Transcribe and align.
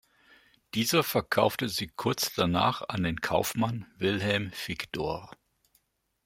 Dieser 0.73 1.03
verkaufte 1.03 1.69
sie 1.69 1.85
kurz 1.85 2.33
danach 2.33 2.81
an 2.89 3.03
den 3.03 3.21
Kaufmann 3.21 3.85
Wilhelm 3.97 4.49
Figdor. 4.51 5.29